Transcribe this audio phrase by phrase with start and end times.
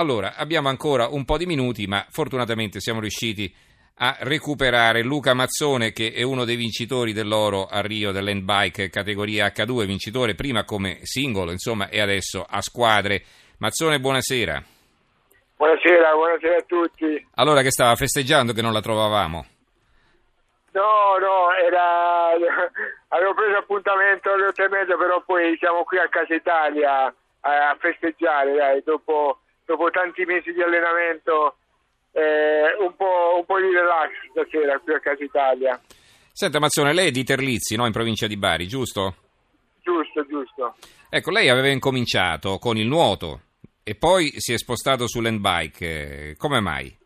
[0.00, 3.54] Allora, abbiamo ancora un po' di minuti, ma fortunatamente siamo riusciti
[3.98, 9.84] a recuperare Luca Mazzone, che è uno dei vincitori dell'oro a Rio dell'Handbike categoria H2,
[9.84, 13.22] vincitore prima come singolo, insomma, e adesso a squadre.
[13.58, 14.62] Mazzone, buonasera.
[15.58, 17.26] Buonasera, buonasera a tutti.
[17.34, 19.46] Allora, che stava festeggiando che non la trovavamo?
[20.72, 22.30] No, no, era...
[23.08, 27.76] avevo preso appuntamento alle otto e mezza, però poi siamo qui a Casa Italia a
[27.78, 29.40] festeggiare, dai, dopo,
[29.70, 31.54] dopo tanti mesi di allenamento
[32.10, 35.80] eh, un, po', un, po', di relax stasera qui a Casa Italia.
[36.32, 37.86] Senta Mazzone, lei è di Terlizzi, no?
[37.86, 39.14] in provincia di Bari, giusto?
[39.80, 40.74] Giusto, giusto.
[41.08, 43.42] Ecco, lei aveva incominciato con il nuoto
[43.84, 46.98] e poi si è spostato sull'handbike, come mai?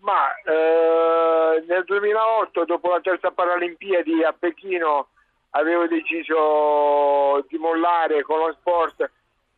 [0.00, 5.10] Ma eh, nel 2008, dopo la terza Paralimpiadi a Pechino,
[5.50, 9.10] avevo deciso di mollare con lo sport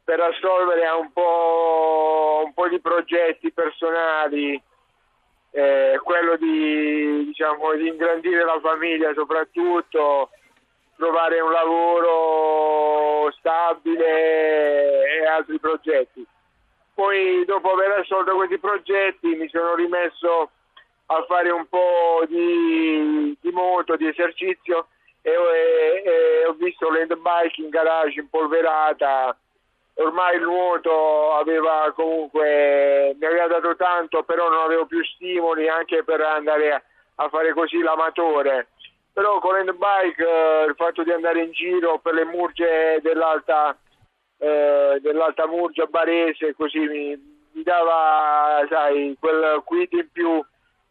[0.09, 4.59] per assolvere a un po', un po di progetti personali,
[5.51, 10.31] eh, quello di, diciamo, di ingrandire la famiglia soprattutto,
[10.97, 16.25] trovare un lavoro stabile e altri progetti.
[16.95, 20.51] Poi dopo aver assolto questi progetti mi sono rimesso
[21.05, 24.86] a fare un po' di, di moto, di esercizio
[25.20, 29.36] e, e, e ho visto l'end bike in garage impolverata
[29.99, 36.05] ormai il nuoto aveva comunque mi aveva dato tanto però non avevo più stimoli anche
[36.05, 36.83] per andare a,
[37.17, 38.69] a fare così l'amatore.
[39.13, 43.77] Però con l'handbike eh, il fatto di andare in giro per le murge dell'alta
[44.41, 50.41] eh, dell'alta murgia barese così mi, mi dava sai quel quid in più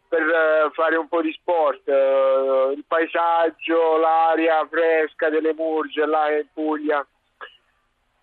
[0.08, 6.34] per eh, fare un po' di sport, uh, il paesaggio, l'aria fresca delle murge là
[6.34, 7.06] in Puglia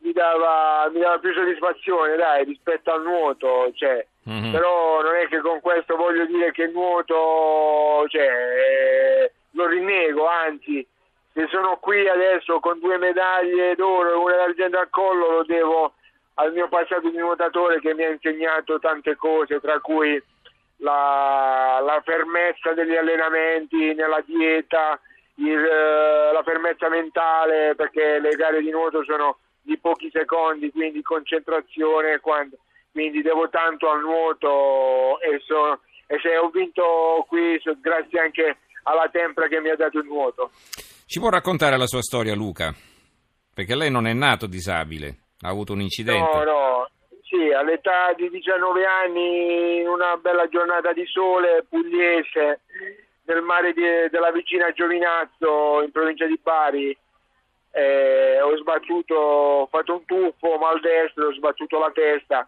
[0.06, 4.52] mi dava, mi dava più soddisfazione dai, rispetto al nuoto, cioè, mm-hmm.
[4.52, 10.28] però non è che con questo voglio dire che il nuoto cioè, eh, lo rinnego,
[10.28, 10.86] anzi
[11.34, 15.94] se sono qui adesso con due medaglie d'oro e una d'argento al collo lo devo
[16.36, 20.22] al mio passato di nuotatore che mi ha insegnato tante cose, tra cui
[20.78, 25.00] la, la fermezza degli allenamenti, nella dieta,
[25.36, 32.20] il, la fermezza mentale, perché le gare di nuoto sono di pochi secondi, quindi concentrazione,
[32.20, 32.58] quando,
[32.92, 38.58] quindi devo tanto al nuoto e, so, e se ho vinto qui so, grazie anche
[38.84, 40.52] alla tempra che mi ha dato il nuoto.
[41.06, 42.74] Ci può raccontare la sua storia Luca?
[43.54, 46.20] Perché lei non è nato disabile, ha avuto un incidente.
[46.20, 46.90] No, no,
[47.24, 52.62] sì, all'età di 19 anni, in una bella giornata di sole pugliese,
[53.26, 56.96] nel mare di, della vicina Giovinazzo, in provincia di Bari,
[57.78, 62.48] eh, ho sbattuto, ho fatto un tuffo maldestro, ho sbattuto la testa,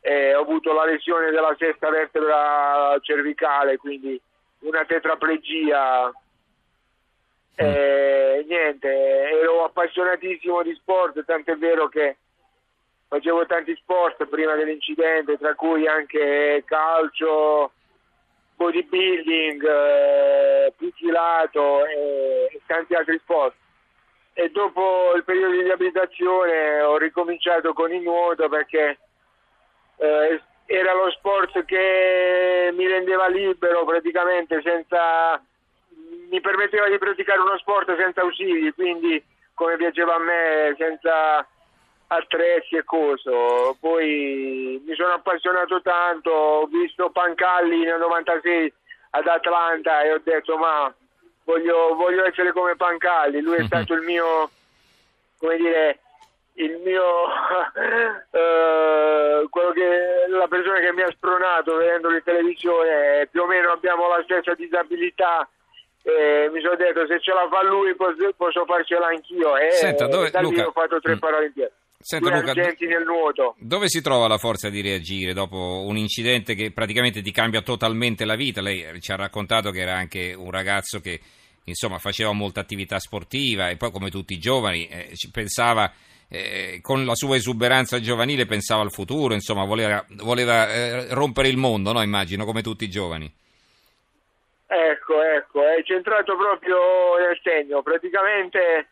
[0.00, 4.20] eh, ho avuto la lesione della sesta vertebra cervicale, quindi
[4.60, 6.12] una tetraplegia.
[7.54, 8.88] Eh, niente,
[9.30, 12.18] ero appassionatissimo di sport, tant'è vero che
[13.08, 17.72] facevo tanti sport prima dell'incidente, tra cui anche calcio,
[18.56, 23.54] bodybuilding, eh, pugilato e, e tanti altri sport.
[24.38, 28.98] E dopo il periodo di riabilitazione ho ricominciato con il nuoto perché
[29.96, 35.40] eh, era lo sport che mi rendeva libero praticamente senza
[36.28, 41.46] mi permetteva di praticare uno sport senza ausili, quindi come piaceva a me, senza
[42.08, 43.76] attrezzi e coso.
[43.80, 48.72] Poi mi sono appassionato tanto, ho visto Pancalli nel 96
[49.10, 50.94] ad Atlanta e ho detto ma
[51.46, 54.50] voglio, voglio essere come Pancalli, lui è stato il mio,
[55.38, 56.00] come dire,
[56.54, 57.28] il mio uh,
[59.48, 64.08] quello che la persona che mi ha spronato vedendolo in televisione più o meno abbiamo
[64.08, 65.48] la stessa disabilità
[66.02, 70.06] e mi sono detto se ce la fa lui posso, posso farcela anch'io e Senta,
[70.06, 71.18] dove, da Luca, ho fatto tre mm.
[71.18, 71.72] Paralimpiadi
[72.06, 73.56] Senta, Luca, nel nuoto.
[73.58, 78.24] Dove si trova la forza di reagire dopo un incidente che praticamente ti cambia totalmente
[78.24, 78.62] la vita?
[78.62, 81.18] Lei ci ha raccontato che era anche un ragazzo che
[81.64, 85.92] insomma, faceva molta attività sportiva e poi come tutti i giovani eh, pensava
[86.28, 91.56] eh, con la sua esuberanza giovanile pensava al futuro, insomma, voleva, voleva eh, rompere il
[91.56, 92.02] mondo, no?
[92.02, 93.28] immagino, come tutti i giovani.
[94.68, 96.76] Ecco, ecco, è centrato proprio
[97.18, 97.82] nel segno.
[97.82, 98.90] Praticamente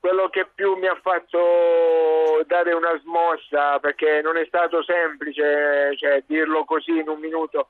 [0.00, 6.22] quello che più mi ha fatto dare una smossa, perché non è stato semplice cioè,
[6.26, 7.68] dirlo così in un minuto,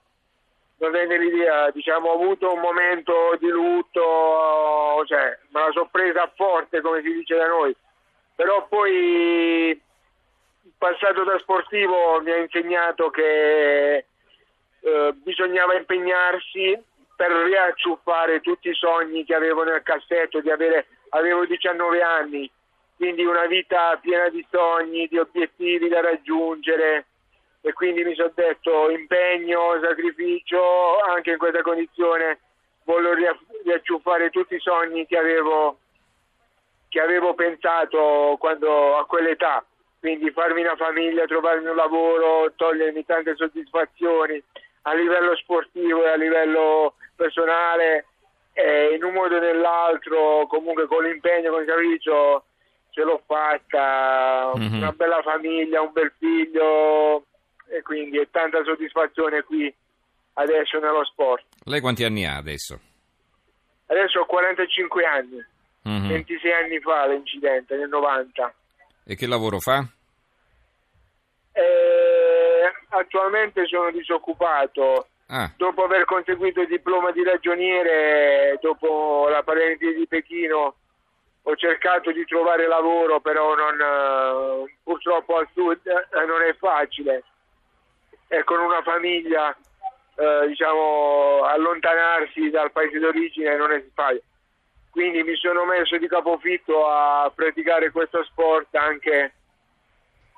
[0.78, 6.30] non è l'idea, diciamo, ho avuto un momento di lutto, cioè, me la sono presa
[6.34, 7.74] forte, come si dice da noi,
[8.34, 9.78] però poi
[10.78, 14.06] passato da sportivo mi ha insegnato che
[14.80, 16.82] eh, bisognava impegnarsi
[17.14, 22.50] per riacciuffare tutti i sogni che avevo nel cassetto, di avere, avevo 19 anni,
[22.96, 27.06] quindi una vita piena di sogni, di obiettivi da raggiungere.
[27.62, 32.40] E quindi mi sono detto impegno, sacrificio, anche in questa condizione
[32.84, 33.12] voglio
[33.62, 35.78] riacciuffare tutti i sogni che avevo,
[36.88, 39.64] che avevo pensato quando, a quell'età,
[40.00, 44.42] quindi farmi una famiglia, trovarmi un lavoro, togliermi tante soddisfazioni
[44.82, 48.06] a livello sportivo e a livello personale,
[48.52, 52.44] eh, in un modo o nell'altro, comunque con l'impegno, con il sacrificio,
[52.90, 54.74] ce l'ho fatta, mm-hmm.
[54.74, 57.24] una bella famiglia, un bel figlio
[57.68, 59.72] e quindi è tanta soddisfazione qui
[60.34, 61.44] adesso nello sport.
[61.64, 62.78] Lei quanti anni ha adesso?
[63.86, 65.44] Adesso ho 45 anni,
[65.88, 66.08] mm-hmm.
[66.08, 68.54] 26 anni fa l'incidente, nel 90.
[69.04, 69.84] E che lavoro fa?
[71.52, 75.08] Eh, attualmente sono disoccupato.
[75.32, 75.48] Ah.
[75.56, 80.74] Dopo aver conseguito il diploma di ragioniere, dopo la parentesi di Pechino,
[81.42, 87.22] ho cercato di trovare lavoro, però non, eh, purtroppo al sud eh, non è facile.
[88.26, 89.56] E con una famiglia,
[90.16, 94.24] eh, diciamo, allontanarsi dal paese d'origine non è facile.
[94.90, 99.34] Quindi mi sono messo di capofitto a praticare questo sport anche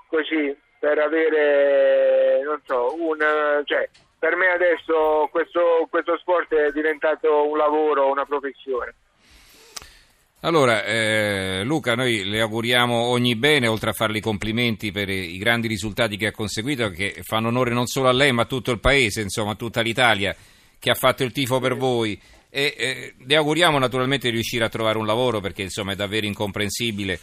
[0.09, 3.19] così per avere, non so, un,
[3.65, 3.89] cioè,
[4.19, 8.95] per me adesso questo, questo sport è diventato un lavoro, una professione.
[10.45, 15.39] Allora, eh, Luca, noi le auguriamo ogni bene, oltre a farle i complimenti per i
[15.39, 18.73] grandi risultati che ha conseguito, che fanno onore non solo a lei, ma a tutto
[18.73, 20.35] il paese, insomma, a tutta l'Italia
[20.81, 22.21] che ha fatto il tifo per voi.
[22.51, 26.27] E eh, le auguriamo naturalmente di riuscire a trovare un lavoro, perché insomma è davvero
[26.27, 27.21] incomprensibile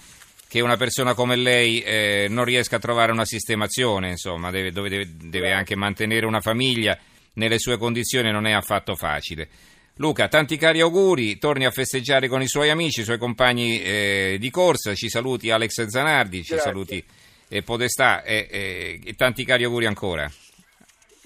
[0.49, 5.07] che una persona come lei eh, non riesca a trovare una sistemazione, insomma, deve, deve,
[5.15, 6.97] deve anche mantenere una famiglia
[7.33, 9.47] nelle sue condizioni, non è affatto facile.
[9.97, 14.37] Luca, tanti cari auguri, torni a festeggiare con i suoi amici, i suoi compagni eh,
[14.39, 16.67] di corsa, ci saluti Alex Zanardi, ci Grazie.
[16.67, 17.03] saluti
[17.47, 20.27] eh, Podestà e, e, tanti cari auguri ancora.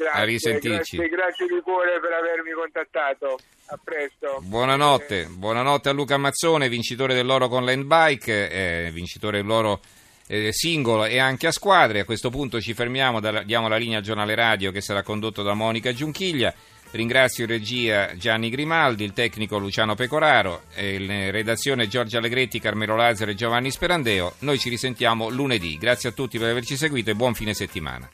[0.04, 0.98] Grazie, a risentirci.
[0.98, 3.40] Grazie, grazie di cuore per avermi contattato.
[3.68, 4.40] A presto.
[4.42, 9.80] Buonanotte, buonanotte a Luca Mazzone, vincitore dell'oro con Landbike, eh, vincitore dell'oro
[10.28, 12.02] eh, singolo e anche a squadre.
[12.02, 15.42] A questo punto ci fermiamo, da, diamo la linea al giornale radio che sarà condotto
[15.42, 16.54] da Monica Giunchiglia.
[16.92, 23.32] Ringrazio in regia Gianni Grimaldi, il tecnico Luciano Pecoraro, in redazione Giorgio Allegretti, Carmelo Lazzaro
[23.32, 24.36] e Giovanni Sperandeo.
[24.40, 25.78] Noi ci risentiamo lunedì.
[25.80, 28.08] Grazie a tutti per averci seguito e buon fine settimana.